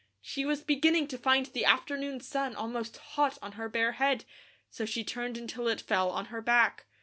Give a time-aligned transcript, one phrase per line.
[0.19, 4.25] She was beginning to find the afternoon sun almost hot on her bare head,
[4.67, 6.87] so she turned until it fell on her back.